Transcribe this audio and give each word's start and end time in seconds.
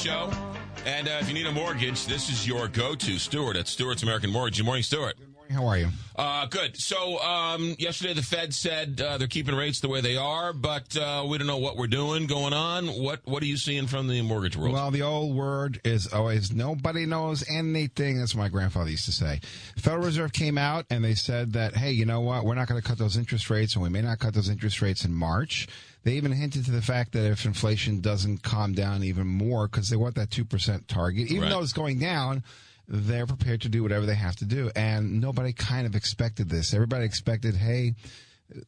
show. 0.00 0.30
And 0.86 1.08
uh, 1.08 1.18
if 1.20 1.28
you 1.28 1.34
need 1.34 1.46
a 1.46 1.52
mortgage, 1.52 2.06
this 2.06 2.30
is 2.30 2.46
your 2.46 2.68
go-to. 2.68 3.18
Stuart 3.18 3.56
at 3.56 3.68
Stuart's 3.68 4.02
American 4.02 4.30
Mortgage. 4.30 4.56
Good 4.56 4.64
morning, 4.64 4.82
Stuart. 4.82 5.16
How 5.50 5.66
are 5.66 5.76
you? 5.78 5.88
Uh, 6.14 6.46
good. 6.46 6.76
So 6.76 7.18
um, 7.20 7.74
yesterday 7.78 8.12
the 8.14 8.22
Fed 8.22 8.54
said 8.54 9.00
uh, 9.00 9.18
they're 9.18 9.26
keeping 9.26 9.54
rates 9.54 9.80
the 9.80 9.88
way 9.88 10.00
they 10.00 10.16
are, 10.16 10.52
but 10.52 10.96
uh, 10.96 11.24
we 11.26 11.38
don't 11.38 11.48
know 11.48 11.58
what 11.58 11.76
we're 11.76 11.88
doing 11.88 12.26
going 12.26 12.52
on. 12.52 12.86
What 12.86 13.20
What 13.24 13.42
are 13.42 13.46
you 13.46 13.56
seeing 13.56 13.88
from 13.88 14.06
the 14.06 14.22
mortgage 14.22 14.56
world? 14.56 14.74
Well, 14.74 14.92
the 14.92 15.02
old 15.02 15.34
word 15.34 15.80
is 15.84 16.12
always 16.12 16.52
nobody 16.52 17.04
knows 17.04 17.44
anything. 17.50 18.18
That's 18.20 18.34
what 18.34 18.42
my 18.42 18.48
grandfather 18.48 18.90
used 18.90 19.06
to 19.06 19.12
say. 19.12 19.40
The 19.74 19.82
Federal 19.82 20.04
Reserve 20.04 20.32
came 20.32 20.56
out 20.56 20.86
and 20.88 21.02
they 21.04 21.14
said 21.14 21.54
that, 21.54 21.74
hey, 21.74 21.90
you 21.90 22.04
know 22.06 22.20
what? 22.20 22.44
We're 22.44 22.54
not 22.54 22.68
going 22.68 22.80
to 22.80 22.86
cut 22.86 22.98
those 22.98 23.16
interest 23.16 23.50
rates, 23.50 23.74
and 23.74 23.82
we 23.82 23.88
may 23.88 24.02
not 24.02 24.20
cut 24.20 24.34
those 24.34 24.48
interest 24.48 24.80
rates 24.80 25.04
in 25.04 25.12
March. 25.12 25.66
They 26.04 26.12
even 26.12 26.32
hinted 26.32 26.64
to 26.66 26.70
the 26.70 26.80
fact 26.80 27.12
that 27.12 27.28
if 27.30 27.44
inflation 27.44 28.00
doesn't 28.00 28.42
calm 28.42 28.72
down 28.72 29.02
even 29.02 29.26
more, 29.26 29.66
because 29.66 29.88
they 29.90 29.96
want 29.96 30.14
that 30.14 30.30
2% 30.30 30.86
target, 30.86 31.26
even 31.28 31.42
Right. 31.42 31.50
though 31.50 31.60
it's 31.60 31.72
going 31.74 31.98
down, 31.98 32.42
they're 32.90 33.26
prepared 33.26 33.60
to 33.62 33.68
do 33.68 33.82
whatever 33.82 34.04
they 34.04 34.16
have 34.16 34.36
to 34.36 34.44
do. 34.44 34.70
And 34.74 35.20
nobody 35.20 35.52
kind 35.52 35.86
of 35.86 35.94
expected 35.94 36.48
this. 36.48 36.74
Everybody 36.74 37.04
expected, 37.04 37.54
hey, 37.54 37.94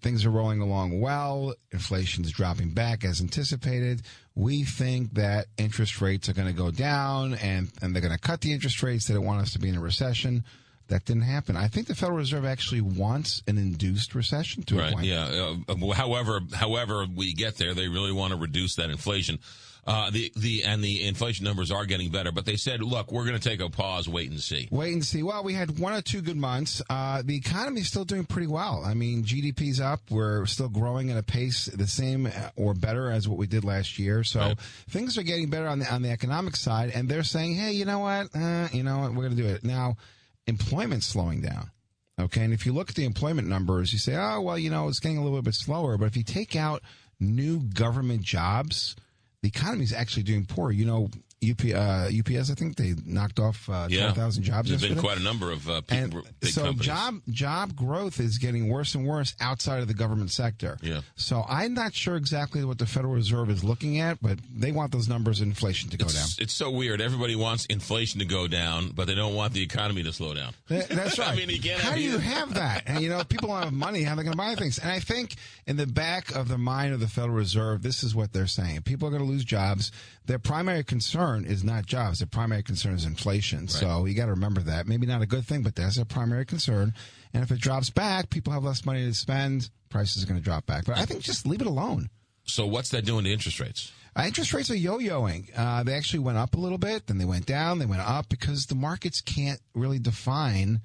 things 0.01 0.25
are 0.25 0.31
rolling 0.31 0.61
along 0.61 1.01
well. 1.01 1.55
Inflation's 1.73 2.31
dropping 2.31 2.71
back 2.71 3.05
as 3.05 3.21
anticipated. 3.21 4.03
We 4.37 4.63
think 4.63 5.15
that 5.15 5.47
interest 5.59 6.01
rates 6.01 6.29
are 6.29 6.35
going 6.35 6.47
to 6.47 6.55
go 6.55 6.71
down 6.71 7.35
and, 7.35 7.71
and 7.83 7.95
they're 7.95 8.01
going 8.01 8.15
to 8.15 8.21
cut 8.21 8.41
the 8.41 8.53
interest 8.53 8.81
rates. 8.83 9.09
They 9.09 9.15
don't 9.15 9.27
want 9.27 9.43
us 9.43 9.53
to 9.55 9.59
be 9.59 9.69
in 9.69 9.77
a 9.77 9.81
recession. 9.81 10.45
That 10.93 11.07
didn't 11.07 11.23
happen. 11.23 11.57
I 11.57 11.69
think 11.69 11.87
the 11.87 11.95
Federal 11.95 12.19
Reserve 12.19 12.45
actually 12.45 12.83
wants 12.83 13.43
an 13.47 13.57
induced 13.57 14.15
recession 14.15 14.63
to 14.65 14.77
a 14.79 14.83
Right. 14.83 14.93
point. 14.93 15.07
Yeah. 15.07 15.55
Uh, 15.69 15.93
however, 15.95 16.41
however 16.53 17.07
we 17.07 17.33
get 17.33 17.57
there, 17.57 17.73
they 17.73 17.89
really 17.89 18.13
want 18.13 18.33
to 18.33 18.39
reduce 18.39 18.75
that 18.77 18.91
inflation. 18.91 19.39
Uh, 19.85 20.11
the 20.11 20.31
the 20.37 20.63
and 20.65 20.85
the 20.85 21.03
inflation 21.03 21.45
numbers 21.45 21.71
are 21.73 21.87
getting 21.87 22.09
better, 22.11 22.31
but 22.31 22.45
they 22.45 22.55
said, 22.57 22.83
look, 22.83 23.11
we're 23.11 23.25
going 23.25 23.37
to 23.39 23.49
take 23.49 23.61
a 23.61 23.69
pause, 23.69 24.07
wait 24.09 24.31
and 24.31 24.39
see. 24.41 24.69
Wait 24.71 24.93
and 24.93 25.05
see. 25.05 25.23
Well, 25.25 25.43
we 25.43 25.55
had 25.55 25.79
one 25.81 25.93
or 25.95 26.03
two 26.03 26.21
good 26.21 26.37
months. 26.37 26.81
Uh, 26.89 27.23
the 27.25 27.35
economy 27.37 27.81
is 27.81 27.89
still 27.89 28.05
doing 28.05 28.25
pretty 28.25 28.47
well. 28.47 28.85
I 28.85 28.93
mean, 28.95 29.25
GDP's 29.25 29.81
up. 29.81 30.01
We're 30.11 30.45
still 30.47 30.69
growing 30.69 31.11
at 31.11 31.17
a 31.17 31.23
pace 31.25 31.65
the 31.67 31.89
same 31.89 32.31
or 32.55 32.75
better 32.75 33.11
as 33.11 33.27
what 33.27 33.39
we 33.39 33.49
did 33.49 33.65
last 33.65 33.99
year. 33.99 34.23
So 34.23 34.39
Right. 34.41 34.59
things 34.91 35.19
are 35.19 35.25
getting 35.25 35.49
better 35.51 35.67
on 35.67 35.79
the 35.81 35.93
on 35.93 36.03
the 36.03 36.11
economic 36.11 36.55
side. 36.55 36.91
And 36.95 37.09
they're 37.09 37.25
saying, 37.25 37.57
hey, 37.57 37.73
you 37.73 37.85
know 37.87 37.99
what? 38.01 38.29
Uh, 38.37 38.69
you 38.73 38.83
know 38.85 38.99
what? 38.99 39.15
We're 39.15 39.25
going 39.25 39.37
to 39.37 39.43
do 39.43 39.49
it 39.49 39.65
now. 39.65 39.97
Employment's 40.47 41.07
slowing 41.07 41.41
down. 41.41 41.71
Okay, 42.21 42.45
and 42.45 42.53
if 42.53 42.67
you 42.67 42.73
look 42.73 42.91
at 42.91 42.95
the 42.95 43.05
employment 43.05 43.49
numbers, 43.49 43.93
you 43.93 43.99
say, 43.99 44.15
oh, 44.17 44.41
well, 44.43 44.59
you 44.59 44.71
know, 44.71 44.89
it's 44.89 45.01
getting 45.01 45.19
a 45.19 45.23
little 45.23 45.41
bit 45.43 45.55
slower. 45.55 45.97
But 45.97 46.07
if 46.07 46.17
you 46.17 46.23
take 46.23 46.55
out 46.55 46.83
new 47.19 47.61
government 47.61 48.23
jobs, 48.23 48.95
the 49.43 49.49
economy's 49.49 49.93
actually 49.93 50.25
doing 50.25 50.45
poor. 50.45 50.71
You 50.71 50.85
know, 50.85 51.09
UP, 51.43 51.65
uh, 51.75 52.09
UPS, 52.17 52.51
I 52.51 52.55
think 52.55 52.77
they 52.77 52.95
knocked 53.05 53.39
off 53.41 53.69
uh, 53.69 53.87
Yeah. 53.91 54.13
12,000 54.13 54.43
jobs 54.45 54.69
There's 54.69 54.83
been 54.83 54.99
quite 54.99 55.19
a 55.19 55.23
number 55.23 55.51
of 55.51 55.69
uh, 55.69 55.81
people, 55.83 56.23
big 56.41 56.53
so 56.53 56.63
companies. 56.63 56.87
job 56.87 57.21
job 57.31 57.77
growth 57.77 58.21
is 58.21 58.39
getting 58.39 58.69
worse 58.69 58.95
and 58.95 59.07
worse 59.07 59.35
outside 59.41 59.81
of 59.81 59.89
the 59.89 59.95
government 59.95 60.31
sector. 60.31 60.79
Yeah. 60.83 61.01
So 61.17 61.45
I'm 61.49 61.75
not 61.75 61.95
sure 61.95 62.17
exactly 62.17 62.65
what 62.65 62.79
the 62.79 62.87
Federal 62.87 63.15
Reserve 63.15 63.51
is 63.51 63.65
looking 63.65 63.99
at, 64.01 64.21
but 64.23 64.39
they 64.55 64.73
want 64.73 64.93
those 64.93 65.09
numbers 65.09 65.41
of 65.41 65.49
inflation 65.49 65.91
to 65.91 65.97
go 65.97 66.05
down. 66.07 66.15
It's, 66.15 66.39
it's 66.39 66.53
so 66.53 66.71
weird. 66.71 67.01
Everybody 67.01 67.35
wants 67.37 67.67
inflation 67.67 68.21
to 68.21 68.27
go 68.27 68.47
down, 68.47 68.91
but 68.95 69.07
they 69.07 69.15
don't 69.15 69.35
want 69.35 69.53
the 69.53 69.63
economy 69.63 70.03
to 70.05 70.13
slow 70.13 70.35
down. 70.35 70.53
That- 70.69 70.89
That's 70.91 71.19
I 71.19 71.31
right. 71.31 71.39
mean, 71.39 71.49
you 71.51 71.61
can't 71.61 71.81
how 71.81 71.95
do 71.95 72.01
you 72.01 72.19
have 72.19 72.55
that? 72.55 72.85
And 72.87 73.01
you 73.03 73.09
know, 73.09 73.25
people 73.25 73.49
don't 73.49 73.63
have 73.63 73.73
money. 73.73 74.03
How 74.03 74.13
are 74.13 74.17
they 74.17 74.23
going 74.23 74.33
to 74.33 74.39
buy 74.39 74.55
things? 74.55 74.79
And 74.79 74.91
I 74.91 75.01
think 75.01 75.35
in 75.67 75.77
the 75.77 75.87
back 75.87 76.35
of 76.35 76.49
the 76.49 76.59
mind 76.59 76.95
of 76.95 77.01
the 77.01 77.09
Federal 77.09 77.35
Reserve, 77.37 77.83
this 77.83 78.05
is 78.05 78.15
what 78.15 78.33
they're 78.33 78.47
saying: 78.47 78.83
people 78.83 79.09
are 79.09 79.11
going 79.11 79.23
to 79.23 79.29
lose 79.29 79.45
jobs. 79.45 79.91
Their 80.27 80.39
primary 80.39 80.85
concern 80.85 81.32
is 81.37 81.65
not 81.65 81.87
jobs. 81.87 82.19
The 82.21 82.27
primary 82.27 82.63
concern 82.63 82.95
is 82.95 83.05
inflation. 83.05 83.69
So 83.69 84.05
you 84.05 84.15
got 84.15 84.27
to 84.27 84.33
remember 84.33 84.61
that. 84.63 84.87
Maybe 84.87 85.07
not 85.07 85.23
a 85.23 85.27
good 85.27 85.45
thing, 85.45 85.63
but 85.63 85.75
that's 85.75 85.97
a 85.97 86.05
primary 86.05 86.45
concern. 86.45 86.95
And 87.35 87.43
if 87.43 87.51
it 87.51 87.61
drops 87.61 87.91
back, 87.91 88.31
people 88.31 88.53
have 88.53 88.65
less 88.65 88.85
money 88.85 89.05
to 89.05 89.15
spend. 89.15 89.71
Prices 89.89 90.23
are 90.23 90.27
going 90.27 90.39
to 90.39 90.45
drop 90.45 90.67
back. 90.67 90.85
But 90.85 90.99
I 90.99 91.05
think 91.05 91.23
just 91.23 91.47
leave 91.47 91.61
it 91.61 91.67
alone. 91.67 92.11
So 92.45 92.67
what's 92.67 92.91
that 92.91 93.05
doing 93.05 93.25
to 93.25 93.33
interest 93.33 93.61
rates? 93.61 93.93
Uh, 94.15 94.25
interest 94.27 94.53
rates 94.53 94.71
are 94.71 94.77
yo-yoing. 94.77 95.51
Uh, 95.57 95.83
they 95.83 95.95
actually 95.95 96.19
went 96.19 96.37
up 96.37 96.55
a 96.55 96.59
little 96.59 96.79
bit, 96.79 97.07
then 97.07 97.17
they 97.17 97.25
went 97.25 97.47
down, 97.47 97.79
they 97.79 97.87
went 97.87 98.03
up 98.03 98.29
because 98.29 98.67
the 98.67 98.75
markets 98.75 99.23
can't 99.23 99.61
really 99.75 99.99
define 99.99 100.81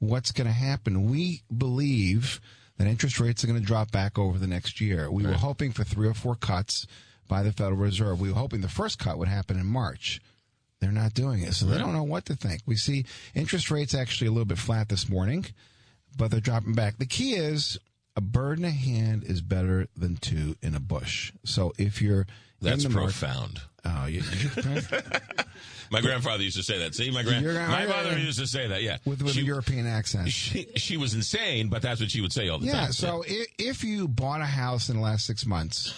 what's 0.00 0.32
going 0.32 0.48
to 0.48 0.52
happen. 0.52 1.08
We 1.08 1.42
believe 1.56 2.40
that 2.78 2.88
interest 2.88 3.20
rates 3.20 3.44
are 3.44 3.46
going 3.46 3.60
to 3.60 3.64
drop 3.64 3.92
back 3.92 4.18
over 4.18 4.36
the 4.36 4.48
next 4.48 4.80
year. 4.80 5.10
We 5.10 5.24
were 5.24 5.34
hoping 5.34 5.70
for 5.70 5.84
three 5.84 6.08
or 6.08 6.14
four 6.14 6.34
cuts 6.34 6.86
by 7.32 7.42
the 7.42 7.50
Federal 7.50 7.78
Reserve. 7.78 8.20
We 8.20 8.28
were 8.28 8.38
hoping 8.38 8.60
the 8.60 8.68
first 8.68 8.98
cut 8.98 9.16
would 9.16 9.26
happen 9.26 9.58
in 9.58 9.64
March. 9.64 10.20
They're 10.80 10.92
not 10.92 11.14
doing 11.14 11.40
it, 11.40 11.54
so 11.54 11.64
they 11.64 11.78
don't 11.78 11.94
know 11.94 12.02
what 12.02 12.26
to 12.26 12.34
think. 12.36 12.60
We 12.66 12.76
see 12.76 13.06
interest 13.34 13.70
rates 13.70 13.94
actually 13.94 14.26
a 14.26 14.32
little 14.32 14.44
bit 14.44 14.58
flat 14.58 14.90
this 14.90 15.08
morning, 15.08 15.46
but 16.14 16.30
they're 16.30 16.40
dropping 16.40 16.74
back. 16.74 16.98
The 16.98 17.06
key 17.06 17.32
is 17.32 17.78
a 18.16 18.20
bird 18.20 18.58
in 18.58 18.66
a 18.66 18.70
hand 18.70 19.24
is 19.24 19.40
better 19.40 19.86
than 19.96 20.16
two 20.16 20.56
in 20.60 20.74
a 20.74 20.80
bush. 20.80 21.32
So 21.46 21.72
if 21.78 22.02
you're 22.02 22.26
That's 22.60 22.86
market, 22.86 23.14
profound. 23.14 23.62
oh, 23.86 24.04
you, 24.04 24.20
you, 24.20 24.50
My 25.90 26.02
grandfather 26.02 26.42
used 26.42 26.58
to 26.58 26.62
say 26.62 26.80
that. 26.80 26.94
See, 26.94 27.10
my 27.10 27.22
grand, 27.22 27.44
Your 27.44 27.54
my 27.54 27.84
oh, 27.84 27.86
grandma- 27.86 28.02
mother 28.10 28.18
used 28.18 28.40
to 28.40 28.46
say 28.46 28.66
that. 28.66 28.82
Yeah, 28.82 28.98
with 29.06 29.22
with 29.22 29.32
she, 29.32 29.40
a 29.40 29.44
European 29.44 29.86
accent. 29.86 30.28
she 30.32 30.66
she 30.76 30.98
was 30.98 31.14
insane, 31.14 31.68
but 31.68 31.80
that's 31.80 31.98
what 31.98 32.10
she 32.10 32.20
would 32.20 32.32
say 32.32 32.50
all 32.50 32.58
the 32.58 32.66
time. 32.66 32.74
Yeah. 32.74 32.82
time. 32.82 32.92
So 32.92 33.24
if, 33.26 33.46
if 33.58 33.84
you 33.84 34.06
bought 34.08 34.42
a 34.42 34.46
house 34.46 34.90
in 34.90 34.96
the 34.96 35.02
last 35.02 35.24
six 35.24 35.46
months, 35.46 35.94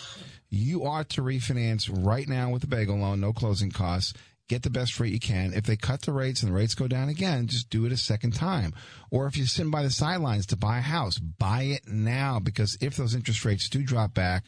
you 0.54 0.84
ought 0.84 1.08
to 1.10 1.22
refinance 1.22 1.90
right 1.92 2.28
now 2.28 2.50
with 2.50 2.64
a 2.64 2.68
bagel 2.68 2.96
loan, 2.96 3.20
no 3.20 3.32
closing 3.32 3.70
costs. 3.70 4.14
Get 4.46 4.62
the 4.62 4.70
best 4.70 5.00
rate 5.00 5.12
you 5.12 5.20
can. 5.20 5.54
If 5.54 5.64
they 5.64 5.76
cut 5.76 6.02
the 6.02 6.12
rates 6.12 6.42
and 6.42 6.52
the 6.52 6.56
rates 6.56 6.74
go 6.74 6.86
down 6.86 7.08
again, 7.08 7.46
just 7.46 7.70
do 7.70 7.86
it 7.86 7.92
a 7.92 7.96
second 7.96 8.32
time. 8.34 8.74
Or 9.10 9.26
if 9.26 9.38
you're 9.38 9.46
sitting 9.46 9.70
by 9.70 9.82
the 9.82 9.90
sidelines 9.90 10.44
to 10.46 10.56
buy 10.56 10.78
a 10.78 10.82
house, 10.82 11.18
buy 11.18 11.62
it 11.62 11.88
now 11.88 12.40
because 12.40 12.76
if 12.82 12.94
those 12.94 13.14
interest 13.14 13.44
rates 13.46 13.70
do 13.70 13.82
drop 13.82 14.12
back, 14.12 14.44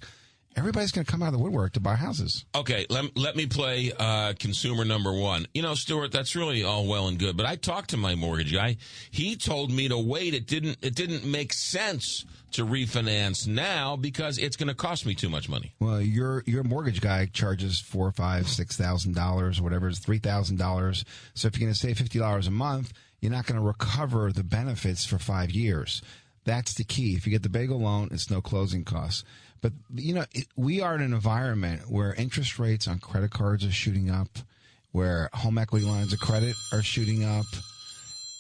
everybody's 0.56 0.92
going 0.92 1.04
to 1.04 1.10
come 1.10 1.22
out 1.22 1.28
of 1.28 1.34
the 1.34 1.38
woodwork 1.38 1.72
to 1.74 1.80
buy 1.80 1.94
houses. 1.94 2.44
Okay, 2.54 2.86
let, 2.90 3.16
let 3.16 3.36
me 3.36 3.46
play 3.46 3.92
uh, 3.98 4.32
consumer 4.38 4.84
number 4.84 5.12
one. 5.12 5.46
You 5.54 5.62
know, 5.62 5.74
Stuart, 5.74 6.12
that's 6.12 6.34
really 6.34 6.64
all 6.64 6.86
well 6.86 7.08
and 7.08 7.18
good, 7.18 7.36
but 7.36 7.46
I 7.46 7.56
talked 7.56 7.90
to 7.90 7.96
my 7.96 8.14
mortgage 8.14 8.52
guy. 8.52 8.76
He 9.10 9.36
told 9.36 9.70
me 9.70 9.88
to 9.88 9.98
wait. 9.98 10.34
It 10.34 10.46
didn't. 10.46 10.78
It 10.82 10.94
didn't 10.94 11.24
make 11.24 11.52
sense 11.52 12.24
to 12.52 12.64
refinance 12.64 13.46
now 13.46 13.96
because 13.96 14.38
it's 14.38 14.56
going 14.56 14.68
to 14.68 14.74
cost 14.74 15.04
me 15.04 15.14
too 15.14 15.28
much 15.28 15.48
money. 15.48 15.74
Well, 15.78 16.00
your 16.00 16.42
your 16.46 16.64
mortgage 16.64 17.00
guy 17.00 17.26
charges 17.26 17.78
four, 17.78 18.10
five, 18.12 18.48
six 18.48 18.76
thousand 18.76 19.14
dollars, 19.14 19.60
whatever 19.60 19.88
it's 19.88 19.98
three 19.98 20.18
thousand 20.18 20.56
dollars. 20.58 21.04
So 21.34 21.48
if 21.48 21.58
you're 21.58 21.66
going 21.66 21.74
to 21.74 21.78
save 21.78 21.98
fifty 21.98 22.18
dollars 22.18 22.46
a 22.46 22.52
month, 22.52 22.92
you're 23.20 23.32
not 23.32 23.46
going 23.46 23.60
to 23.60 23.66
recover 23.66 24.32
the 24.32 24.44
benefits 24.44 25.04
for 25.04 25.18
five 25.18 25.50
years. 25.50 26.02
That's 26.44 26.74
the 26.74 26.84
key. 26.84 27.14
If 27.14 27.26
you 27.26 27.32
get 27.32 27.42
the 27.42 27.48
bagel 27.48 27.80
loan, 27.80 28.08
it's 28.12 28.30
no 28.30 28.40
closing 28.40 28.84
costs. 28.84 29.24
But 29.66 30.00
you 30.00 30.14
know, 30.14 30.24
it, 30.32 30.46
we 30.56 30.80
are 30.80 30.94
in 30.94 31.00
an 31.00 31.12
environment 31.12 31.90
where 31.90 32.14
interest 32.14 32.58
rates 32.60 32.86
on 32.86 33.00
credit 33.00 33.32
cards 33.32 33.64
are 33.64 33.72
shooting 33.72 34.10
up, 34.10 34.28
where 34.92 35.28
home 35.32 35.58
equity 35.58 35.84
lines 35.84 36.12
of 36.12 36.20
credit 36.20 36.54
are 36.72 36.82
shooting 36.82 37.24
up. 37.24 37.46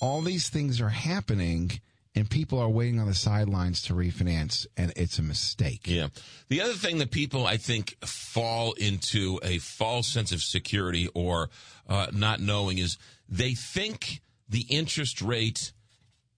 All 0.00 0.22
these 0.22 0.48
things 0.48 0.80
are 0.80 0.88
happening, 0.88 1.80
and 2.14 2.30
people 2.30 2.60
are 2.60 2.68
waiting 2.68 3.00
on 3.00 3.08
the 3.08 3.14
sidelines 3.14 3.82
to 3.82 3.94
refinance, 3.94 4.66
and 4.76 4.92
it's 4.94 5.18
a 5.18 5.22
mistake. 5.22 5.80
Yeah. 5.86 6.08
The 6.48 6.60
other 6.60 6.74
thing 6.74 6.98
that 6.98 7.10
people, 7.10 7.44
I 7.44 7.56
think, 7.56 7.96
fall 8.04 8.74
into 8.74 9.40
a 9.42 9.58
false 9.58 10.06
sense 10.06 10.30
of 10.30 10.42
security 10.42 11.08
or 11.12 11.50
uh, 11.88 12.06
not 12.12 12.38
knowing 12.38 12.78
is 12.78 12.98
they 13.28 13.54
think 13.54 14.20
the 14.48 14.64
interest 14.68 15.20
rate 15.20 15.72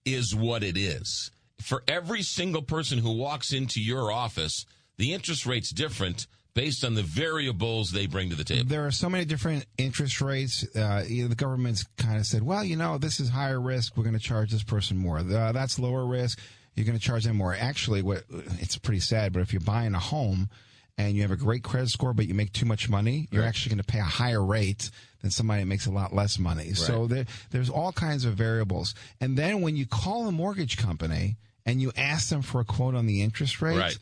is 0.06 0.34
what 0.34 0.62
it 0.62 0.78
is. 0.78 1.30
For 1.60 1.82
every 1.86 2.22
single 2.22 2.62
person 2.62 2.98
who 2.98 3.12
walks 3.12 3.52
into 3.52 3.82
your 3.82 4.10
office, 4.10 4.64
the 4.98 5.14
interest 5.14 5.46
rate's 5.46 5.70
different 5.70 6.26
based 6.54 6.84
on 6.84 6.94
the 6.94 7.02
variables 7.02 7.92
they 7.92 8.06
bring 8.06 8.30
to 8.30 8.36
the 8.36 8.44
table. 8.44 8.68
There 8.68 8.84
are 8.86 8.90
so 8.90 9.08
many 9.08 9.24
different 9.24 9.64
interest 9.76 10.20
rates. 10.20 10.66
Uh, 10.76 11.04
you 11.06 11.22
know, 11.22 11.28
the 11.28 11.36
government's 11.36 11.84
kind 11.96 12.18
of 12.18 12.26
said, 12.26 12.42
well, 12.42 12.64
you 12.64 12.76
know, 12.76 12.98
this 12.98 13.20
is 13.20 13.28
higher 13.28 13.60
risk. 13.60 13.96
We're 13.96 14.02
going 14.04 14.18
to 14.18 14.22
charge 14.22 14.50
this 14.50 14.64
person 14.64 14.96
more. 14.96 15.18
Uh, 15.18 15.52
that's 15.52 15.78
lower 15.78 16.04
risk. 16.04 16.38
You're 16.74 16.86
going 16.86 16.98
to 16.98 17.04
charge 17.04 17.24
them 17.24 17.36
more. 17.36 17.54
Actually, 17.58 18.02
what 18.02 18.24
it's 18.60 18.76
pretty 18.78 19.00
sad, 19.00 19.32
but 19.32 19.40
if 19.40 19.52
you're 19.52 19.60
buying 19.60 19.94
a 19.94 19.98
home 20.00 20.48
and 20.96 21.14
you 21.14 21.22
have 21.22 21.30
a 21.30 21.36
great 21.36 21.62
credit 21.62 21.90
score, 21.90 22.12
but 22.12 22.26
you 22.26 22.34
make 22.34 22.52
too 22.52 22.66
much 22.66 22.88
money, 22.88 23.28
you're 23.30 23.44
actually 23.44 23.70
going 23.70 23.84
to 23.84 23.84
pay 23.92 24.00
a 24.00 24.04
higher 24.04 24.44
rate 24.44 24.90
than 25.22 25.30
somebody 25.30 25.62
that 25.62 25.66
makes 25.66 25.86
a 25.86 25.90
lot 25.92 26.12
less 26.14 26.38
money. 26.40 26.72
So 26.74 27.06
there, 27.06 27.24
there's 27.50 27.70
all 27.70 27.92
kinds 27.92 28.24
of 28.24 28.34
variables. 28.34 28.94
And 29.20 29.36
then 29.36 29.60
when 29.60 29.76
you 29.76 29.86
call 29.86 30.26
a 30.26 30.32
mortgage 30.32 30.76
company 30.76 31.36
and 31.66 31.80
you 31.80 31.92
ask 31.96 32.28
them 32.30 32.42
for 32.42 32.60
a 32.60 32.64
quote 32.64 32.94
on 32.96 33.06
the 33.06 33.22
interest 33.22 33.60
rate, 33.62 33.78
Right. 33.78 33.98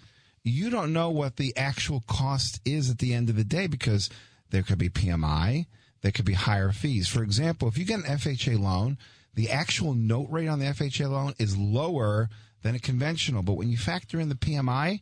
You 0.46 0.70
don't 0.70 0.92
know 0.92 1.10
what 1.10 1.36
the 1.36 1.56
actual 1.56 2.04
cost 2.06 2.60
is 2.64 2.90
at 2.90 2.98
the 2.98 3.14
end 3.14 3.28
of 3.28 3.36
the 3.36 3.44
day 3.44 3.66
because 3.66 4.08
there 4.50 4.62
could 4.62 4.78
be 4.78 4.88
PMI, 4.88 5.66
there 6.02 6.12
could 6.12 6.24
be 6.24 6.34
higher 6.34 6.72
fees. 6.72 7.08
For 7.08 7.22
example, 7.22 7.68
if 7.68 7.76
you 7.76 7.84
get 7.84 7.98
an 7.98 8.18
FHA 8.18 8.58
loan, 8.58 8.98
the 9.34 9.50
actual 9.50 9.94
note 9.94 10.28
rate 10.30 10.48
on 10.48 10.58
the 10.58 10.66
FHA 10.66 11.10
loan 11.10 11.34
is 11.38 11.56
lower 11.56 12.28
than 12.62 12.74
a 12.74 12.78
conventional, 12.78 13.42
but 13.42 13.54
when 13.54 13.68
you 13.68 13.76
factor 13.76 14.18
in 14.18 14.28
the 14.28 14.34
PMI, 14.34 15.00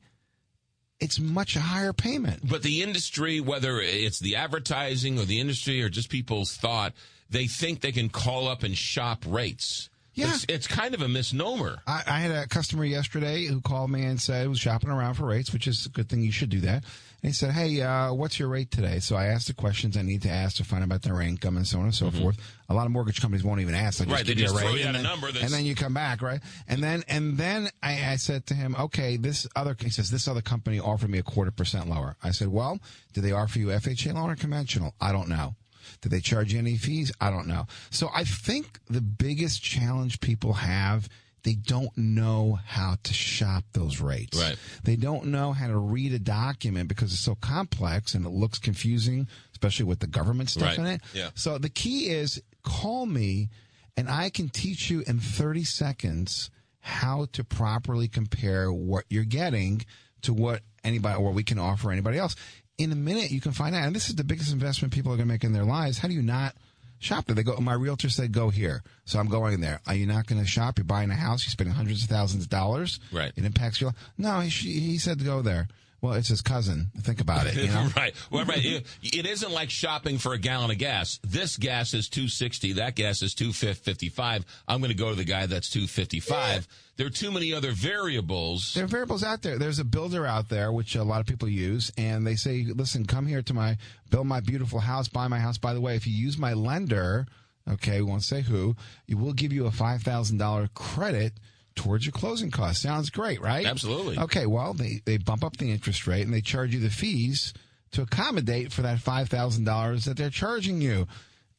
it's 1.00 1.20
much 1.20 1.56
a 1.56 1.60
higher 1.60 1.92
payment. 1.92 2.48
But 2.48 2.62
the 2.62 2.82
industry, 2.82 3.40
whether 3.40 3.80
it's 3.80 4.20
the 4.20 4.36
advertising 4.36 5.18
or 5.18 5.24
the 5.24 5.40
industry 5.40 5.82
or 5.82 5.88
just 5.88 6.08
people's 6.08 6.56
thought, 6.56 6.94
they 7.28 7.46
think 7.46 7.80
they 7.80 7.92
can 7.92 8.08
call 8.08 8.48
up 8.48 8.62
and 8.62 8.76
shop 8.76 9.24
rates. 9.26 9.88
Yeah. 10.14 10.28
It's, 10.34 10.46
it's 10.48 10.66
kind 10.66 10.94
of 10.94 11.02
a 11.02 11.08
misnomer. 11.08 11.78
I, 11.86 12.02
I 12.06 12.18
had 12.20 12.30
a 12.30 12.46
customer 12.46 12.84
yesterday 12.84 13.46
who 13.46 13.60
called 13.60 13.90
me 13.90 14.04
and 14.04 14.20
said 14.20 14.48
was 14.48 14.58
shopping 14.60 14.90
around 14.90 15.14
for 15.14 15.26
rates, 15.26 15.52
which 15.52 15.66
is 15.66 15.86
a 15.86 15.88
good 15.88 16.08
thing. 16.08 16.22
You 16.22 16.32
should 16.32 16.50
do 16.50 16.60
that. 16.60 16.84
And 17.22 17.30
he 17.30 17.32
said, 17.32 17.52
"Hey, 17.52 17.80
uh, 17.80 18.12
what's 18.12 18.38
your 18.38 18.48
rate 18.48 18.70
today?" 18.70 18.98
So 19.00 19.16
I 19.16 19.26
asked 19.26 19.46
the 19.46 19.54
questions 19.54 19.96
I 19.96 20.02
need 20.02 20.20
to 20.22 20.28
ask 20.30 20.56
to 20.58 20.64
find 20.64 20.82
out 20.82 20.86
about 20.86 21.02
their 21.02 21.20
income 21.22 21.56
and 21.56 21.66
so 21.66 21.78
on 21.78 21.84
and 21.86 21.94
so 21.94 22.10
forth. 22.10 22.36
A 22.68 22.74
lot 22.74 22.84
of 22.84 22.92
mortgage 22.92 23.20
companies 23.20 23.42
won't 23.42 23.60
even 23.62 23.74
ask; 23.74 23.98
they 23.98 24.04
just 24.04 24.10
Mm-hmm. 24.10 24.12
Right, 24.14 24.26
they 24.26 24.34
just 24.34 24.54
throw 24.58 24.74
you 24.74 24.82
out 24.82 24.88
and 24.88 24.96
a 24.98 25.02
number 25.02 25.26
that's- 25.28 25.42
and 25.44 25.52
then 25.52 25.64
you 25.64 25.74
come 25.74 25.94
back, 25.94 26.20
right? 26.20 26.40
And 26.68 26.82
then 26.84 27.02
and 27.08 27.38
then 27.38 27.70
I, 27.82 28.10
I 28.12 28.16
said 28.16 28.44
to 28.46 28.54
him, 28.54 28.76
"Okay, 28.78 29.16
this 29.16 29.46
other," 29.56 29.74
he 29.80 29.88
says, 29.90 30.10
"This 30.10 30.28
other 30.28 30.42
company 30.42 30.78
offered 30.78 31.08
me 31.10 31.18
a 31.18 31.22
quarter 31.22 31.50
percent 31.50 31.88
lower." 31.88 32.16
I 32.22 32.30
said, 32.30 32.48
"Well, 32.48 32.78
did 33.14 33.24
they 33.24 33.32
offer 33.32 33.58
you 33.58 33.68
FHA 33.68 34.12
loan 34.14 34.28
or 34.30 34.36
conventional?" 34.36 34.94
I 35.00 35.10
don't 35.12 35.28
know. 35.28 35.54
Did 36.00 36.10
they 36.12 36.20
charge 36.20 36.54
any 36.54 36.76
fees? 36.76 37.12
I 37.20 37.30
don't 37.30 37.46
know. 37.46 37.66
So 37.90 38.08
I 38.14 38.24
think 38.24 38.78
the 38.88 39.00
biggest 39.00 39.62
challenge 39.62 40.20
people 40.20 40.54
have, 40.54 41.08
they 41.42 41.54
don't 41.54 41.96
know 41.96 42.58
how 42.64 42.96
to 43.02 43.12
shop 43.12 43.64
those 43.72 44.00
rates. 44.00 44.38
Right. 44.40 44.56
They 44.82 44.96
don't 44.96 45.26
know 45.26 45.52
how 45.52 45.66
to 45.68 45.76
read 45.76 46.12
a 46.14 46.18
document 46.18 46.88
because 46.88 47.12
it's 47.12 47.20
so 47.20 47.34
complex 47.34 48.14
and 48.14 48.24
it 48.24 48.30
looks 48.30 48.58
confusing, 48.58 49.28
especially 49.52 49.84
with 49.84 50.00
the 50.00 50.06
government 50.06 50.50
stuff 50.50 50.68
Right. 50.70 50.78
in 50.78 50.86
it. 50.86 51.00
Yeah. 51.12 51.30
So 51.34 51.58
the 51.58 51.68
key 51.68 52.08
is 52.08 52.42
call 52.62 53.04
me 53.06 53.50
and 53.96 54.08
I 54.08 54.30
can 54.30 54.48
teach 54.48 54.90
you 54.90 55.04
in 55.06 55.20
30 55.20 55.64
seconds 55.64 56.50
how 56.80 57.26
to 57.32 57.44
properly 57.44 58.08
compare 58.08 58.72
what 58.72 59.04
you're 59.08 59.24
getting 59.24 59.84
to 60.22 60.32
what 60.32 60.62
anybody 60.82 61.16
or 61.18 61.32
we 61.32 61.42
can 61.42 61.58
offer 61.58 61.90
anybody 61.92 62.18
else. 62.18 62.36
In 62.78 62.90
a 62.90 62.96
minute, 62.96 63.30
you 63.30 63.40
can 63.40 63.52
find 63.52 63.74
out. 63.74 63.84
And 63.84 63.94
this 63.94 64.08
is 64.08 64.16
the 64.16 64.24
biggest 64.24 64.52
investment 64.52 64.92
people 64.92 65.12
are 65.12 65.16
going 65.16 65.28
to 65.28 65.32
make 65.32 65.44
in 65.44 65.52
their 65.52 65.64
lives. 65.64 65.98
How 65.98 66.08
do 66.08 66.14
you 66.14 66.22
not 66.22 66.54
shop 66.98 67.26
there? 67.26 67.36
They 67.36 67.42
go, 67.42 67.56
my 67.58 67.74
realtor 67.74 68.08
said, 68.08 68.32
go 68.32 68.50
here. 68.50 68.82
So 69.04 69.18
I'm 69.18 69.28
going 69.28 69.60
there. 69.60 69.80
Are 69.86 69.94
you 69.94 70.06
not 70.06 70.26
going 70.26 70.40
to 70.40 70.46
shop? 70.46 70.78
You're 70.78 70.84
buying 70.84 71.10
a 71.10 71.14
house. 71.14 71.44
You're 71.44 71.52
spending 71.52 71.74
hundreds 71.74 72.02
of 72.02 72.10
thousands 72.10 72.44
of 72.44 72.50
dollars. 72.50 72.98
Right. 73.12 73.32
It 73.36 73.44
impacts 73.44 73.80
your 73.80 73.88
life. 73.90 73.96
No, 74.18 74.40
he, 74.40 74.48
he 74.48 74.98
said 74.98 75.18
to 75.20 75.24
go 75.24 75.40
there. 75.42 75.68
Well, 76.04 76.12
it's 76.12 76.28
his 76.28 76.42
cousin. 76.42 76.90
Think 77.00 77.22
about 77.22 77.46
it. 77.46 77.54
You 77.54 77.68
know? 77.68 77.88
right. 77.96 78.14
Well, 78.30 78.44
right. 78.44 78.62
It, 78.62 78.84
it 79.02 79.24
isn't 79.24 79.50
like 79.50 79.70
shopping 79.70 80.18
for 80.18 80.34
a 80.34 80.38
gallon 80.38 80.70
of 80.70 80.76
gas. 80.76 81.18
This 81.24 81.56
gas 81.56 81.94
is 81.94 82.10
two 82.10 82.28
sixty. 82.28 82.74
That 82.74 82.94
gas 82.94 83.22
is 83.22 83.32
two 83.32 83.54
fifty 83.54 84.10
five. 84.10 84.44
I'm 84.68 84.80
going 84.80 84.90
to 84.90 84.96
go 84.98 85.08
to 85.08 85.14
the 85.14 85.24
guy 85.24 85.46
that's 85.46 85.70
two 85.70 85.86
fifty 85.86 86.20
five. 86.20 86.68
There 86.98 87.06
are 87.06 87.10
too 87.10 87.30
many 87.30 87.54
other 87.54 87.72
variables. 87.72 88.74
There 88.74 88.84
are 88.84 88.86
variables 88.86 89.24
out 89.24 89.40
there. 89.40 89.58
There's 89.58 89.78
a 89.78 89.84
builder 89.84 90.26
out 90.26 90.50
there, 90.50 90.70
which 90.72 90.94
a 90.94 91.02
lot 91.02 91.20
of 91.20 91.26
people 91.26 91.48
use, 91.48 91.90
and 91.96 92.26
they 92.26 92.36
say, 92.36 92.66
listen, 92.68 93.06
come 93.06 93.24
here 93.24 93.40
to 93.40 93.54
my, 93.54 93.78
build 94.10 94.26
my 94.26 94.40
beautiful 94.40 94.80
house, 94.80 95.08
buy 95.08 95.26
my 95.26 95.38
house. 95.38 95.56
By 95.56 95.72
the 95.72 95.80
way, 95.80 95.96
if 95.96 96.06
you 96.06 96.12
use 96.12 96.36
my 96.36 96.52
lender, 96.52 97.26
okay, 97.66 98.02
we 98.02 98.10
won't 98.10 98.24
say 98.24 98.42
who, 98.42 98.76
you 99.06 99.16
will 99.16 99.32
give 99.32 99.54
you 99.54 99.66
a 99.66 99.70
$5,000 99.70 100.74
credit 100.74 101.32
towards 101.74 102.06
your 102.06 102.12
closing 102.12 102.50
costs. 102.50 102.82
Sounds 102.82 103.10
great, 103.10 103.40
right? 103.40 103.66
Absolutely. 103.66 104.18
Okay, 104.18 104.46
well, 104.46 104.74
they, 104.74 105.00
they 105.04 105.16
bump 105.16 105.44
up 105.44 105.56
the 105.56 105.70
interest 105.70 106.06
rate 106.06 106.22
and 106.22 106.32
they 106.32 106.40
charge 106.40 106.74
you 106.74 106.80
the 106.80 106.90
fees 106.90 107.52
to 107.92 108.02
accommodate 108.02 108.72
for 108.72 108.82
that 108.82 108.98
$5,000 108.98 110.04
that 110.04 110.16
they're 110.16 110.30
charging 110.30 110.80
you. 110.80 111.06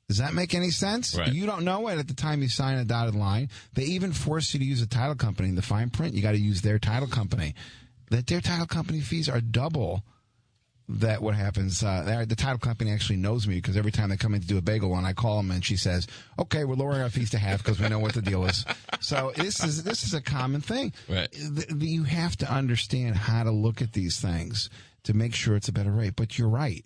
Does 0.07 0.17
that 0.17 0.33
make 0.33 0.53
any 0.53 0.69
sense? 0.69 1.17
Right. 1.17 1.33
You 1.33 1.45
don't 1.45 1.65
know 1.65 1.87
it 1.87 1.97
at 1.97 2.07
the 2.07 2.13
time 2.13 2.41
you 2.41 2.49
sign 2.49 2.77
a 2.77 2.85
dotted 2.85 3.15
line. 3.15 3.49
They 3.73 3.83
even 3.83 4.13
force 4.13 4.53
you 4.53 4.59
to 4.59 4.65
use 4.65 4.81
a 4.81 4.87
title 4.87 5.15
company 5.15 5.49
in 5.49 5.55
the 5.55 5.61
fine 5.61 5.89
print. 5.89 6.13
You 6.13 6.21
got 6.21 6.33
to 6.33 6.37
use 6.37 6.61
their 6.61 6.77
title 6.77 7.07
company. 7.07 7.55
That 8.11 8.27
their 8.27 8.41
title 8.41 8.67
company 8.67 8.99
fees 8.99 9.27
are 9.27 9.41
double 9.41 10.03
that 10.87 11.21
what 11.21 11.33
happens. 11.35 11.83
Uh, 11.83 12.25
the 12.27 12.35
title 12.35 12.59
company 12.59 12.91
actually 12.91 13.15
knows 13.17 13.47
me 13.47 13.55
because 13.55 13.75
every 13.75 13.91
time 13.91 14.09
they 14.09 14.17
come 14.17 14.33
in 14.35 14.41
to 14.41 14.47
do 14.47 14.57
a 14.57 14.61
bagel 14.61 14.95
and 14.95 15.05
I 15.07 15.13
call 15.13 15.37
them 15.37 15.49
and 15.51 15.65
she 15.65 15.77
says, 15.77 16.05
"Okay, 16.37 16.63
we're 16.63 16.75
lowering 16.75 17.01
our 17.01 17.09
fees 17.09 17.31
to 17.31 17.39
half 17.39 17.63
because 17.63 17.79
we 17.79 17.89
know 17.89 17.99
what 17.99 18.13
the 18.13 18.21
deal 18.21 18.45
is." 18.45 18.65
So 19.01 19.33
this 19.35 19.63
is 19.63 19.83
this 19.83 20.03
is 20.03 20.13
a 20.15 20.21
common 20.21 20.61
thing. 20.61 20.91
Right. 21.07 21.31
Th- 21.31 21.67
th- 21.67 21.83
You 21.83 22.03
have 22.03 22.35
to 22.37 22.51
understand 22.51 23.15
how 23.15 23.43
to 23.43 23.51
look 23.51 23.81
at 23.81 23.93
these 23.93 24.19
things 24.19 24.69
to 25.03 25.13
make 25.13 25.35
sure 25.35 25.55
it's 25.55 25.67
a 25.67 25.71
better 25.73 25.91
rate. 25.91 26.15
But 26.15 26.39
you're 26.39 26.49
right. 26.49 26.83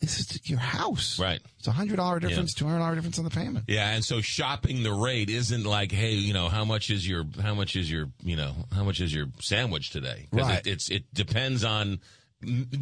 This 0.00 0.18
is 0.18 0.50
your 0.50 0.58
house. 0.58 1.20
Right. 1.20 1.40
It's 1.58 1.68
a 1.68 1.72
hundred 1.72 1.96
dollar 1.96 2.18
difference, 2.18 2.54
two 2.54 2.64
hundred 2.64 2.80
dollar 2.80 2.96
difference 2.96 3.18
on 3.18 3.24
the 3.24 3.30
payment. 3.30 3.66
Yeah, 3.68 3.90
and 3.94 4.04
so 4.04 4.20
shopping 4.20 4.82
the 4.82 4.92
rate 4.92 5.30
isn't 5.30 5.62
like, 5.64 5.92
hey, 5.92 6.14
you 6.14 6.32
know, 6.32 6.48
how 6.48 6.64
much 6.64 6.90
is 6.90 7.06
your 7.06 7.24
how 7.40 7.54
much 7.54 7.76
is 7.76 7.88
your 7.88 8.08
you 8.24 8.34
know 8.34 8.54
how 8.74 8.82
much 8.82 9.00
is 9.00 9.14
your 9.14 9.26
sandwich 9.40 9.90
today? 9.90 10.26
Right. 10.32 10.66
It, 10.66 10.72
it's 10.72 10.90
it 10.90 11.14
depends 11.14 11.62
on 11.62 12.00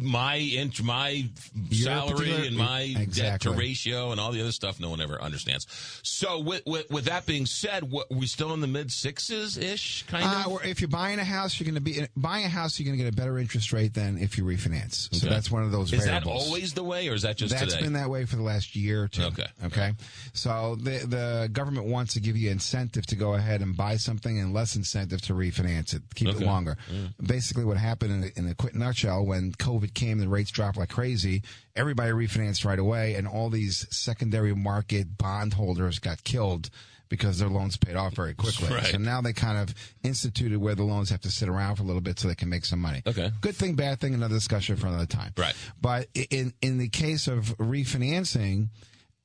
my 0.01 0.35
int 0.35 0.81
my 0.83 1.25
Your 1.69 1.83
salary 1.85 2.47
and 2.47 2.55
my 2.57 3.07
debt 3.11 3.41
to 3.41 3.51
ratio 3.51 4.11
and 4.11 4.19
all 4.19 4.31
the 4.31 4.41
other 4.41 4.51
stuff 4.51 4.79
no 4.79 4.89
one 4.89 5.01
ever 5.01 5.21
understands. 5.21 5.67
So 6.03 6.39
with 6.39 6.63
with, 6.65 6.89
with 6.89 7.05
that 7.05 7.25
being 7.25 7.45
said, 7.45 7.89
what, 7.91 8.09
we 8.11 8.25
still 8.27 8.53
in 8.53 8.61
the 8.61 8.67
mid 8.67 8.91
sixes 8.91 9.57
ish 9.57 10.03
kind 10.07 10.23
Uh, 10.25 10.43
of. 10.45 10.47
or 10.47 10.63
if 10.63 10.81
you're 10.81 10.87
buying 10.87 11.19
a 11.19 11.23
house, 11.23 11.59
you're 11.59 11.65
going 11.65 11.75
to 11.75 11.81
be 11.81 12.05
buying 12.15 12.45
a 12.45 12.49
house. 12.49 12.79
You're 12.79 12.85
going 12.85 12.97
to 12.97 13.03
get 13.03 13.13
a 13.13 13.15
better 13.15 13.37
interest 13.37 13.71
rate 13.73 13.93
than 13.93 14.17
if 14.17 14.37
you 14.37 14.43
refinance. 14.43 15.13
So 15.13 15.27
Okay. 15.27 15.33
that's 15.33 15.51
one 15.51 15.63
of 15.63 15.71
those. 15.71 15.91
Is 15.93 15.99
that 16.05 16.23
variables. 16.23 16.45
always 16.47 16.73
the 16.73 16.83
way, 16.83 17.07
or 17.09 17.13
is 17.13 17.21
that 17.23 17.37
just 17.37 17.53
That's 17.53 17.73
today? 17.73 17.83
been 17.83 17.93
that 17.93 18.09
way 18.09 18.25
for 18.25 18.35
the 18.37 18.41
last 18.43 18.75
year 18.75 19.03
or 19.03 19.07
two. 19.07 19.23
Okay. 19.23 19.47
Okay. 19.65 19.93
So 20.33 20.75
the 20.79 21.05
the 21.05 21.49
government 21.51 21.87
wants 21.87 22.13
to 22.13 22.19
give 22.19 22.35
you 22.37 22.49
incentive 22.49 23.05
to 23.07 23.15
go 23.15 23.33
ahead 23.33 23.61
and 23.61 23.75
buy 23.75 23.97
something 23.97 24.39
and 24.39 24.53
less 24.53 24.75
incentive 24.75 25.21
to 25.23 25.33
refinance 25.33 25.93
it, 25.93 26.01
keep 26.15 26.29
Okay. 26.29 26.43
it 26.43 26.47
longer. 26.47 26.77
Basically, 27.21 27.65
what 27.65 27.77
happened 27.77 28.11
in 28.23 28.31
a, 28.35 28.39
in 28.39 28.47
a 28.51 28.55
quick 28.55 28.75
nutshell 28.75 29.25
when 29.25 29.50
COVID 29.57 29.93
came, 29.93 30.19
the 30.19 30.27
rates 30.27 30.51
dropped 30.51 30.77
like 30.77 30.89
crazy. 30.89 31.43
Everybody 31.75 32.11
refinanced 32.11 32.65
right 32.65 32.79
away, 32.79 33.15
and 33.15 33.27
all 33.27 33.49
these 33.49 33.87
secondary 33.89 34.55
market 34.55 35.17
bond 35.17 35.53
holders 35.53 35.99
got 35.99 36.23
killed 36.23 36.69
because 37.11 37.39
their 37.39 37.49
loans 37.49 37.75
paid 37.75 37.97
off 37.97 38.13
very 38.13 38.33
quickly. 38.33 38.69
Right. 38.69 38.85
So 38.85 38.97
now 38.97 39.19
they 39.21 39.33
kind 39.33 39.57
of 39.57 39.75
instituted 40.01 40.57
where 40.59 40.75
the 40.75 40.83
loans 40.83 41.09
have 41.09 41.19
to 41.21 41.29
sit 41.29 41.49
around 41.49 41.75
for 41.75 41.83
a 41.83 41.85
little 41.85 42.01
bit 42.01 42.17
so 42.17 42.29
they 42.29 42.35
can 42.35 42.47
make 42.47 42.63
some 42.63 42.79
money. 42.79 43.03
Okay. 43.05 43.31
Good 43.41 43.55
thing, 43.55 43.75
bad 43.75 43.99
thing, 43.99 44.13
another 44.13 44.35
discussion 44.35 44.77
for 44.77 44.87
another 44.87 45.05
time. 45.05 45.33
Right. 45.37 45.53
But 45.79 46.07
in 46.29 46.53
in 46.61 46.77
the 46.77 46.87
case 46.87 47.27
of 47.27 47.57
refinancing, 47.57 48.69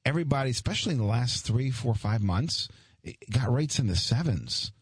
everybody, 0.04 0.50
especially 0.50 0.92
in 0.92 0.98
the 0.98 1.04
last 1.04 1.46
three, 1.46 1.70
four, 1.70 1.94
five 1.94 2.22
months, 2.22 2.68
got 3.30 3.52
rates 3.52 3.78
in 3.78 3.86
the 3.86 3.96
sevens. 3.96 4.72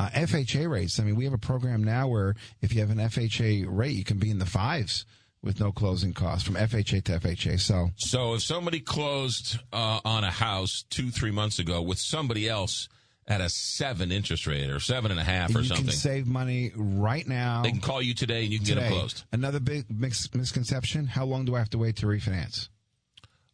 Uh, 0.00 0.08
FHA 0.10 0.70
rates. 0.70 0.98
I 0.98 1.04
mean, 1.04 1.14
we 1.16 1.24
have 1.24 1.34
a 1.34 1.38
program 1.38 1.84
now 1.84 2.08
where 2.08 2.34
if 2.62 2.72
you 2.72 2.80
have 2.80 2.90
an 2.90 2.96
FHA 2.98 3.66
rate, 3.68 3.92
you 3.96 4.04
can 4.04 4.18
be 4.18 4.30
in 4.30 4.38
the 4.38 4.46
fives 4.46 5.04
with 5.42 5.60
no 5.60 5.72
closing 5.72 6.14
costs 6.14 6.42
from 6.46 6.54
FHA 6.54 7.04
to 7.04 7.18
FHA. 7.18 7.60
So 7.60 7.90
So 7.96 8.34
if 8.34 8.42
somebody 8.42 8.80
closed 8.80 9.58
uh, 9.72 10.00
on 10.04 10.24
a 10.24 10.30
house 10.30 10.84
two, 10.88 11.10
three 11.10 11.30
months 11.30 11.58
ago 11.58 11.82
with 11.82 11.98
somebody 11.98 12.48
else 12.48 12.88
at 13.26 13.40
a 13.42 13.48
seven 13.50 14.10
interest 14.10 14.46
rate 14.46 14.70
or 14.70 14.80
seven 14.80 15.10
and 15.10 15.20
a 15.20 15.24
half 15.24 15.54
or 15.54 15.60
you 15.60 15.64
something, 15.68 15.86
can 15.86 15.94
save 15.94 16.26
money 16.26 16.72
right 16.74 17.26
now. 17.28 17.62
they 17.62 17.70
can 17.70 17.80
call 17.80 18.00
you 18.00 18.14
today 18.14 18.44
and 18.44 18.52
you 18.52 18.58
can 18.58 18.66
get 18.68 18.74
today. 18.76 18.88
them 18.88 18.98
closed. 18.98 19.24
Another 19.32 19.60
big 19.60 19.84
mis- 19.90 20.34
misconception: 20.34 21.06
How 21.06 21.26
long 21.26 21.44
do 21.44 21.54
I 21.54 21.58
have 21.58 21.70
to 21.70 21.78
wait 21.78 21.96
to 21.96 22.06
refinance? 22.06 22.68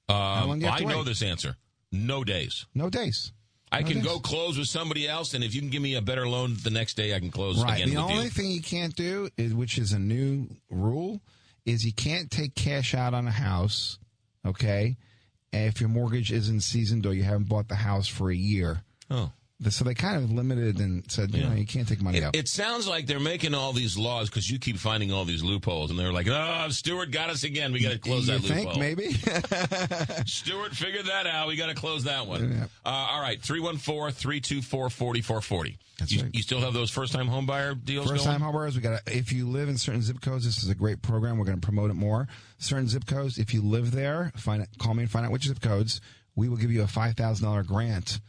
Um, 0.09 0.61
do 0.61 0.65
you 0.65 0.67
have 0.67 0.75
I 0.77 0.79
to 0.83 0.87
know 0.87 0.99
wait? 0.99 1.07
this 1.07 1.23
answer. 1.23 1.57
No 1.93 2.25
days. 2.25 2.67
No 2.75 2.89
days. 2.89 3.33
I 3.73 3.81
No 3.81 3.89
can 3.89 4.01
go 4.03 4.19
close 4.21 4.57
with 4.57 4.69
somebody 4.69 5.09
else, 5.09 5.35
and 5.35 5.43
if 5.43 5.55
you 5.55 5.61
can 5.61 5.71
give 5.71 5.83
me 5.83 5.95
a 5.97 6.03
better 6.03 6.29
loan 6.29 6.57
the 6.63 6.71
next 6.71 6.95
day, 6.95 7.15
I 7.15 7.19
can 7.19 7.31
close 7.31 7.63
Right. 7.63 7.81
again 7.83 7.95
The 7.95 8.01
only 8.01 8.25
you. 8.25 8.31
thing 8.31 8.51
you 8.51 8.63
can't 8.63 8.95
do, 8.95 9.29
is, 9.37 9.53
which 9.55 9.77
is 9.79 9.93
a 9.93 9.99
new 9.99 10.49
rule, 10.71 11.21
is 11.65 11.85
you 11.85 11.93
can't 11.93 12.31
take 12.31 12.55
cash 12.55 12.95
out 12.95 13.13
on 13.13 13.27
a 13.27 13.33
house. 13.33 13.99
Okay, 14.47 14.97
if 15.53 15.81
your 15.81 15.89
mortgage 15.89 16.31
isn't 16.31 16.61
seasoned 16.61 17.05
or 17.07 17.13
you 17.15 17.25
haven't 17.25 17.49
bought 17.49 17.67
the 17.69 17.75
house 17.75 18.07
for 18.07 18.31
a 18.31 18.37
year. 18.37 18.83
Oh. 19.11 19.33
So 19.71 19.85
they 19.85 19.95
kind 19.95 20.23
of 20.23 20.31
limited 20.31 20.81
and 20.81 21.11
said, 21.11 21.35
you 21.35 21.43
know, 21.43 21.55
you 21.55 21.65
can't 21.65 21.89
take 21.89 22.03
money 22.03 22.19
It, 22.19 22.25
out. 22.25 22.37
it 22.37 22.47
sounds 22.47 22.87
like 22.87 23.07
they're 23.07 23.19
making 23.19 23.55
all 23.55 23.73
these 23.73 23.97
laws 23.97 24.29
because 24.29 24.51
you 24.51 24.59
keep 24.59 24.77
finding 24.77 25.11
all 25.13 25.25
these 25.25 25.43
loopholes, 25.43 25.89
and 25.89 25.99
they're 25.99 26.13
like, 26.13 26.29
"Oh, 26.29 26.67
Stuart 26.69 27.11
got 27.11 27.31
us 27.31 27.43
again. 27.43 27.73
We 27.73 27.81
got 27.81 27.93
to 27.93 27.99
close 27.99 28.29
you 28.29 28.37
that 28.39 28.47
think 28.47 28.67
loophole." 28.67 28.83
maybe? 28.83 29.13
Stuart 30.27 30.73
figured 30.73 31.07
that 31.07 31.27
out. 31.27 31.49
We 31.49 31.57
got 31.57 31.69
to 31.69 31.75
close 31.75 32.05
that 32.05 32.27
one. 32.27 32.69
Uh, 32.85 32.89
all 32.89 33.21
right, 33.23 33.41
314-324-4440. 33.41 35.77
That's 35.99 36.13
you, 36.13 36.23
right. 36.23 36.31
you 36.35 36.43
still 36.43 36.61
have 36.61 36.75
those 36.75 36.91
first-time 36.91 37.29
homebuyer 37.29 37.83
deals 37.83 38.11
First 38.11 38.27
going? 38.27 38.39
time 38.39 38.53
homebuyers, 38.53 38.75
we 38.75 38.81
got. 38.83 39.01
If 39.07 39.33
you 39.33 39.49
live 39.49 39.69
in 39.69 39.79
certain 39.79 40.03
zip 40.03 40.21
codes, 40.21 40.45
this 40.45 40.63
is 40.63 40.69
a 40.69 40.75
great 40.75 41.01
program. 41.03 41.39
We're 41.39 41.47
going 41.47 41.59
to 41.61 41.67
promote 41.67 41.91
it 41.91 41.95
more. 41.95 42.29
Certain 42.59 42.89
zip 42.89 43.07
codes, 43.07 43.39
if 43.39 43.55
you 43.55 43.63
live 43.63 43.93
there, 43.93 44.33
find 44.37 44.63
it, 44.63 44.69
call 44.79 44.93
me 44.95 45.05
and 45.05 45.11
find 45.11 45.25
out 45.25 45.33
which 45.33 45.47
zip 45.47 45.61
codes. 45.63 46.01
We 46.35 46.49
will 46.51 46.59
give 46.59 46.71
you 46.71 46.83
a 46.83 46.87
five 46.87 47.17
thousand 47.17 47.47
dollar 47.47 47.63
grant 47.63 48.21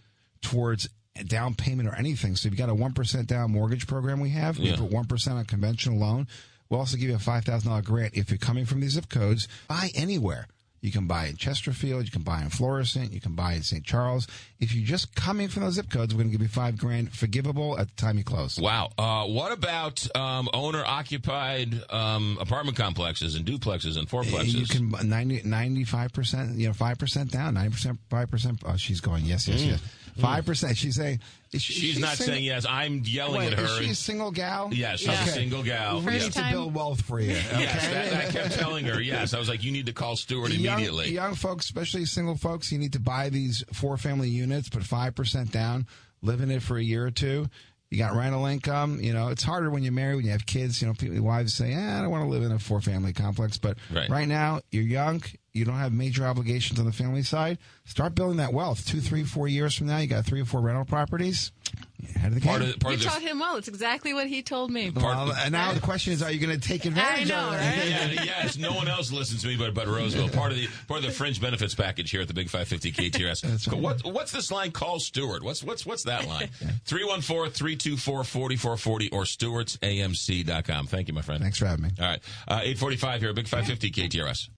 towards 0.42 0.86
a 0.86 0.90
down 1.26 1.56
payment 1.56 1.88
or 1.90 1.96
anything. 1.96 2.36
So 2.36 2.48
if 2.48 2.54
you 2.54 2.58
got 2.58 2.70
a 2.70 2.76
one 2.76 2.94
percent 2.94 3.28
down 3.28 3.52
mortgage 3.52 3.88
program, 3.88 4.20
we 4.20 4.30
have 4.32 4.58
we 4.60 4.70
Yeah. 4.70 4.76
put 4.78 4.92
one 4.92 5.06
percent 5.06 5.38
on 5.38 5.46
conventional 5.46 5.98
loan. 5.98 6.28
We'll 6.70 6.80
also 6.82 6.98
give 6.98 7.10
you 7.10 7.16
a 7.16 7.20
five 7.20 7.46
thousand 7.46 7.70
dollar 7.70 7.82
grant 7.82 8.14
if 8.16 8.30
you're 8.30 8.38
coming 8.38 8.66
from 8.66 8.82
these 8.82 8.92
zip 8.92 9.10
codes. 9.10 9.48
Buy 9.68 9.90
anywhere. 9.96 10.48
You 10.80 10.92
can 10.92 11.08
buy 11.08 11.26
in 11.26 11.38
Chesterfield. 11.38 12.06
You 12.06 12.12
can 12.12 12.22
buy 12.22 12.44
in 12.44 12.50
Florissant. 12.52 13.12
You 13.12 13.20
can 13.20 13.34
buy 13.34 13.54
in 13.54 13.64
St. 13.64 13.84
Charles. 13.84 14.28
If 14.60 14.76
you're 14.76 14.86
just 14.86 15.16
coming 15.16 15.48
from 15.48 15.64
those 15.64 15.74
zip 15.74 15.90
codes, 15.90 16.14
we're 16.14 16.20
going 16.20 16.32
to 16.32 16.38
give 16.38 16.42
you 16.44 16.48
five 16.54 16.78
grand 16.78 17.12
forgivable 17.14 17.80
at 17.80 17.88
the 17.90 17.96
time 17.96 18.20
you 18.20 18.24
close. 18.24 18.60
Wow. 18.60 18.92
Uh, 18.96 19.26
what 19.26 19.52
about 19.52 20.08
um, 20.16 20.48
owner 20.54 20.84
occupied 20.86 21.74
um, 21.90 22.38
apartment 22.40 22.78
complexes 22.78 23.34
and 23.34 23.44
duplexes 23.44 23.98
and 23.98 24.08
fourplexes? 24.08 24.54
You 24.54 24.68
can 24.68 24.90
bu- 24.92 25.04
90, 25.04 25.42
95%, 25.42 26.58
you 26.60 26.68
know, 26.68 26.74
5% 26.74 27.32
down, 27.32 27.56
90%, 27.56 27.98
5%. 28.12 28.60
Oh, 28.66 28.78
she's 28.78 29.02
going, 29.02 29.26
yes, 29.26 29.48
yes, 29.48 29.64
yes. 29.64 29.82
5%. 30.18 30.76
She's 30.78 30.96
saying, 30.96 31.20
she, 31.54 31.58
Mm. 31.58 31.62
She's 31.62 32.00
not 32.00 32.18
single- 32.18 32.34
saying 32.34 32.44
yes. 32.46 32.66
I'm 32.68 33.02
yelling 33.06 33.40
Wait, 33.40 33.54
at 33.54 33.60
her. 33.60 33.66
is 33.66 33.78
she 33.86 33.90
a 33.92 33.96
single 33.96 34.32
gal? 34.32 34.70
yeah, 34.74 34.96
she's 34.98 35.08
Yeah. 35.08 35.24
a 35.24 35.28
single 35.30 35.64
gal. 35.64 36.00
We 36.00 36.06
First 36.06 36.26
need 36.26 36.34
to 36.44 36.50
build 36.52 36.74
wealth 36.74 37.02
for 37.02 37.20
you. 37.22 37.32
Okay? 37.52 37.62
Yes, 37.62 37.88
that, 37.88 38.14
I 38.28 38.32
kept 38.32 38.54
telling 38.60 38.86
her. 38.86 39.00
Yes, 39.02 39.34
I 39.34 39.40
was 39.40 39.48
like, 39.48 39.64
you 39.64 39.72
need 39.72 39.86
to 39.86 39.94
call 39.94 40.16
Stuart 40.18 40.52
immediately. 40.54 41.06
Young, 41.06 41.14
young 41.30 41.36
folks, 41.36 41.66
especially 41.66 42.06
single 42.06 42.36
folks, 42.36 42.72
you 42.72 42.78
need 42.78 42.94
to 42.94 43.00
buy 43.00 43.30
these 43.30 43.64
four 43.74 43.98
family 43.98 44.30
units, 44.30 44.68
put 44.70 44.84
5% 44.84 45.52
down, 45.52 45.88
live 46.22 46.42
in 46.42 46.52
it 46.52 46.62
for 46.62 46.78
a 46.78 46.84
year 46.84 47.06
or 47.06 47.12
two. 47.12 47.48
You 47.90 47.98
got 47.98 48.16
rental 48.16 48.46
income. 48.46 49.00
You 49.00 49.14
know, 49.14 49.30
it's 49.30 49.44
harder 49.44 49.70
when 49.70 49.82
you're 49.84 49.94
married, 49.94 50.16
when 50.18 50.26
you 50.26 50.32
have 50.32 50.46
kids. 50.46 50.82
You 50.82 50.88
know, 50.90 50.94
people, 50.94 51.22
wives 51.22 51.54
say, 51.54 51.74
eh, 51.74 51.98
I 51.98 52.02
don't 52.02 52.12
want 52.12 52.24
to 52.26 52.30
live 52.30 52.44
in 52.44 52.52
a 52.52 52.60
four 52.60 52.82
family 52.82 53.14
complex. 53.14 53.58
But 53.58 53.78
Right. 53.92 54.10
right 54.10 54.28
now, 54.28 54.60
you're 54.72 54.84
young. 54.84 55.24
You 55.54 55.64
don't 55.66 55.78
have 55.78 55.94
major 55.94 56.26
obligations 56.26 56.80
on 56.80 56.86
the 56.86 56.92
family 56.92 57.24
side. 57.24 57.58
Start 57.86 58.14
building 58.14 58.38
that 58.38 58.54
wealth. 58.54 58.86
Two, 58.86 59.00
three, 59.00 59.24
four 59.24 59.48
years 59.48 59.74
from 59.74 59.88
now, 59.88 59.98
you 59.98 60.08
got 60.08 60.26
three 60.26 60.42
or 60.42 60.46
four 60.46 60.62
rental 60.62 60.86
properties. 60.86 61.52
Ahead 62.16 62.32
of 62.32 62.36
the 62.40 62.46
part 62.48 62.62
game. 62.62 62.70
of 62.70 62.80
part 62.80 62.92
You 62.92 62.96
of 62.98 63.04
the 63.04 63.10
taught 63.10 63.22
him 63.22 63.40
well. 63.40 63.58
It's 63.58 63.68
exactly 63.68 64.14
what 64.14 64.28
he 64.28 64.44
told 64.44 64.70
me. 64.72 64.92
well, 64.92 65.32
and 65.32 65.52
now 65.52 65.74
the 65.74 65.80
question 65.80 66.14
is, 66.14 66.22
are 66.22 66.32
you 66.32 66.40
going 66.40 66.58
to 66.60 66.68
take 66.68 66.86
advantage 66.86 67.32
I 67.32 67.36
know, 67.36 67.48
of 67.50 67.54
it? 67.56 67.58
right? 67.58 67.88
yeah, 68.14 68.24
yes, 68.24 68.58
no 68.58 68.74
one 68.74 68.88
else 68.88 69.12
listens 69.12 69.42
to 69.42 69.48
me 69.48 69.56
but 69.58 69.74
but 69.74 69.88
Roseville. 69.88 70.30
Part 70.30 70.52
of 70.52 70.58
the 70.58 70.68
part 70.88 71.00
of 71.00 71.06
the 71.08 71.12
fringe 71.12 71.42
benefits 71.42 71.74
package 71.76 72.12
here 72.12 72.22
at 72.22 72.28
the 72.28 72.34
Big 72.36 72.50
550 72.50 72.92
KTRS. 72.92 73.42
That's 73.42 73.68
right. 73.68 73.82
What 73.82 74.04
what's 74.06 74.32
this 74.32 74.52
line? 74.52 74.72
Call 74.72 75.00
Stuart. 75.00 75.44
What's 75.44 75.64
what's 75.64 75.86
what's 75.86 76.04
that 76.04 76.28
line? 76.28 76.50
314-324-4440 76.88 79.10
or 79.12 79.24
stuartsamc.com. 79.24 80.88
Thank 80.88 81.08
you, 81.08 81.14
my 81.14 81.22
friend. 81.22 81.42
Thanks 81.42 81.58
for 81.58 81.66
having 81.66 81.86
me. 81.86 81.90
All 82.00 82.06
right. 82.06 82.20
Uh, 82.48 82.60
845 82.64 83.22
here 83.22 83.30
at 83.30 83.36
Big 83.36 83.48
550 83.48 83.92
KTRS. 84.10 84.46